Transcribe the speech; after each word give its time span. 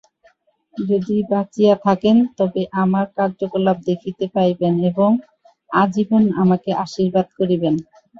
যদি 0.75 1.15
বাঁচিয়া 1.31 1.73
থাকেন, 1.85 2.17
তবে 2.37 2.61
আমার 2.83 3.05
কার্যকলাপ 3.17 3.77
দেখিতে 3.89 4.25
পাইবেন 4.35 4.73
এবং 4.89 5.09
আজীবন 5.73 6.23
আমাকে 6.41 6.69
আশীর্বাদ 6.83 7.27
করিবেন। 7.37 7.75